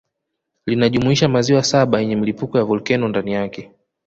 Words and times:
Linajumuisha 0.65 1.27
maziwa 1.27 1.63
saba 1.63 1.99
yenye 1.99 2.15
milipuko 2.15 2.57
ya 2.57 2.63
volkeno 2.63 3.07
ndani 3.07 3.31
yake 3.33 3.71